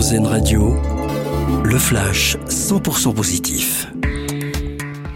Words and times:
RZN 0.00 0.26
Radio, 0.26 0.74
le 1.62 1.78
flash 1.78 2.38
100% 2.48 3.12
positif. 3.12 3.86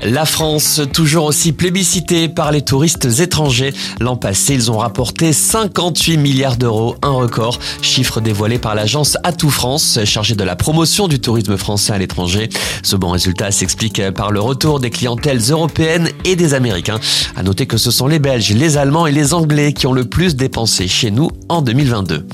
La 0.02 0.26
France, 0.26 0.82
toujours 0.92 1.24
aussi 1.24 1.52
plébiscitée 1.52 2.28
par 2.28 2.52
les 2.52 2.60
touristes 2.60 3.08
étrangers. 3.20 3.72
L'an 3.98 4.16
passé, 4.16 4.52
ils 4.52 4.70
ont 4.70 4.76
rapporté 4.76 5.32
58 5.32 6.18
milliards 6.18 6.58
d'euros, 6.58 6.96
un 7.00 7.12
record, 7.12 7.58
chiffre 7.80 8.20
dévoilé 8.20 8.58
par 8.58 8.74
l'agence 8.74 9.16
Atout 9.22 9.48
France, 9.48 10.00
chargée 10.04 10.34
de 10.34 10.44
la 10.44 10.54
promotion 10.54 11.08
du 11.08 11.18
tourisme 11.18 11.56
français 11.56 11.94
à 11.94 11.98
l'étranger. 11.98 12.50
Ce 12.82 12.94
bon 12.94 13.08
résultat 13.08 13.52
s'explique 13.52 14.10
par 14.10 14.32
le 14.32 14.40
retour 14.40 14.80
des 14.80 14.90
clientèles 14.90 15.40
européennes 15.48 16.10
et 16.26 16.36
des 16.36 16.52
Américains. 16.52 17.00
À 17.36 17.42
noter 17.42 17.64
que 17.64 17.78
ce 17.78 17.90
sont 17.90 18.06
les 18.06 18.18
Belges, 18.18 18.52
les 18.52 18.76
Allemands 18.76 19.06
et 19.06 19.12
les 19.12 19.32
Anglais 19.32 19.72
qui 19.72 19.86
ont 19.86 19.94
le 19.94 20.04
plus 20.04 20.36
dépensé 20.36 20.88
chez 20.88 21.10
nous 21.10 21.30
en 21.48 21.62
2022. 21.62 22.26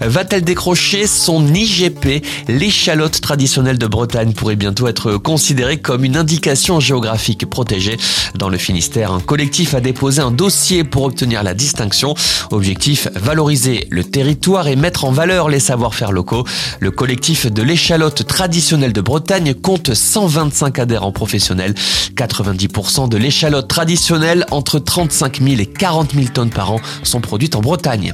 Va-t-elle 0.00 0.42
décrocher 0.44 1.06
son 1.06 1.46
IGP 1.52 2.24
L'échalote 2.48 3.20
traditionnelle 3.20 3.78
de 3.78 3.86
Bretagne 3.86 4.32
pourrait 4.32 4.56
bientôt 4.56 4.88
être 4.88 5.16
considérée 5.16 5.78
comme 5.78 6.04
une 6.04 6.16
indication 6.16 6.80
géographique 6.80 7.48
protégée. 7.48 7.96
Dans 8.34 8.48
le 8.48 8.58
Finistère, 8.58 9.12
un 9.12 9.20
collectif 9.20 9.74
a 9.74 9.80
déposé 9.80 10.20
un 10.20 10.30
dossier 10.30 10.84
pour 10.84 11.04
obtenir 11.04 11.42
la 11.42 11.54
distinction. 11.54 12.14
Objectif, 12.50 13.08
valoriser 13.14 13.86
le 13.90 14.04
territoire 14.04 14.68
et 14.68 14.76
mettre 14.76 15.04
en 15.04 15.12
valeur 15.12 15.48
les 15.48 15.60
savoir-faire 15.60 16.12
locaux. 16.12 16.44
Le 16.80 16.90
collectif 16.90 17.50
de 17.50 17.62
l'échalote 17.62 18.26
traditionnelle 18.26 18.92
de 18.92 19.00
Bretagne 19.00 19.54
compte 19.54 19.94
125 19.94 20.78
adhérents 20.78 21.12
professionnels. 21.12 21.74
90% 22.16 23.08
de 23.08 23.16
l'échalote 23.16 23.68
traditionnelle, 23.68 24.46
entre 24.50 24.78
35 24.78 25.40
000 25.42 25.60
et 25.60 25.66
40 25.66 26.14
000 26.14 26.26
tonnes 26.32 26.50
par 26.50 26.72
an, 26.72 26.80
sont 27.02 27.20
produites 27.20 27.56
en 27.56 27.60
Bretagne. 27.60 28.12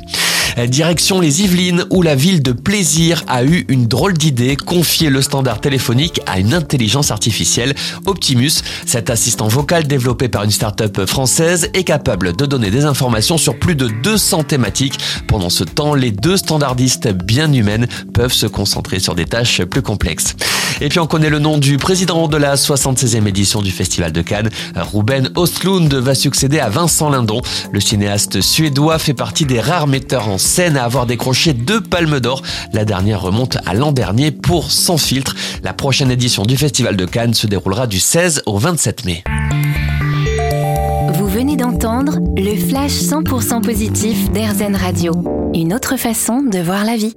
Direction 0.69 1.21
les 1.21 1.43
Yvelines 1.43 1.85
où 1.91 2.03
la 2.03 2.15
ville 2.15 2.43
de 2.43 2.53
Plaisir 2.53 3.25
a 3.27 3.45
eu 3.45 3.65
une 3.69 3.87
drôle 3.87 4.15
d'idée, 4.15 4.57
confier 4.57 5.11
le 5.11 5.23
standard 5.23 5.61
téléphonique 5.61 6.21
à 6.27 6.39
une 6.39 6.55
intelligence 6.55 7.11
artificielle, 7.11 7.75
Optimus. 8.07 8.63
Cet 8.87 9.11
assistant 9.11 9.49
vocal 9.49 9.87
développé 9.87 10.29
par 10.29 10.45
une 10.45 10.51
start-up 10.51 11.07
française 11.07 11.71
est 11.75 11.85
capable 11.85 12.37
de 12.37 12.47
donner 12.47 12.71
des 12.71 12.85
informations 12.85 13.39
sur 13.39 13.59
plus 13.59 13.75
de 13.75 13.89
200 13.89 14.45
thématiques. 14.45 14.99
Pendant 15.27 15.51
ce 15.51 15.65
temps, 15.65 15.95
les 15.95 16.11
deux 16.11 16.37
standardistes 16.37 17.09
bien 17.09 17.53
humaines 17.53 17.87
peuvent 18.13 18.33
se 18.33 18.47
concentrer 18.47 18.99
sur 18.99 19.15
des 19.15 19.25
tâches 19.25 19.63
plus 19.63 19.83
complexes. 19.83 20.35
Et 20.81 20.89
puis 20.89 20.99
on 20.99 21.07
connaît 21.07 21.29
le 21.29 21.39
nom 21.39 21.59
du 21.59 21.77
président 21.77 22.27
de 22.27 22.37
la 22.37 22.55
76e 22.55 23.27
édition 23.27 23.61
du 23.61 23.71
Festival 23.71 24.13
de 24.13 24.23
Cannes. 24.23 24.49
Ruben 24.75 25.31
Ostlund 25.37 25.93
va 25.93 26.15
succéder 26.15 26.59
à 26.59 26.71
Vincent 26.71 27.11
Lindon. 27.11 27.43
Le 27.71 27.81
cinéaste 27.81 28.41
suédois 28.41 28.99
fait 28.99 29.13
partie 29.13 29.45
des 29.45 29.61
rares 29.61 29.87
metteurs 29.87 30.29
en 30.29 30.39
scène 30.39 30.79
à 30.79 30.85
avoir 30.85 31.05
décroché 31.05 31.53
deux 31.53 31.83
palmes 31.83 32.21
d'or. 32.21 32.43
La 32.73 32.87
dernière 32.87 33.21
remonte 33.21 33.59
à 33.67 33.75
l'an 33.75 33.93
dernier 33.93 34.31
pour 34.31 34.71
Sans 34.71 34.97
filtre. 34.97 35.35
La 35.63 35.75
prochaine 35.75 36.11
édition 36.11 36.45
du 36.45 36.57
Festival 36.57 36.97
de 36.97 37.05
Cannes 37.05 37.35
se 37.35 37.47
déroulera 37.47 37.87
du 37.87 38.01
16 38.01 38.43
au 38.47 38.57
27 38.57 39.05
mai. 39.05 39.25
Vous 41.13 41.27
venez 41.27 41.57
d'entendre 41.57 42.19
le 42.37 42.57
flash 42.57 42.93
100% 42.93 43.63
positif 43.63 44.31
d'Airzen 44.31 44.75
Radio. 44.75 45.13
Une 45.55 45.75
autre 45.75 45.97
façon 45.97 46.43
de 46.43 46.59
voir 46.59 46.85
la 46.85 46.97
vie. 46.97 47.15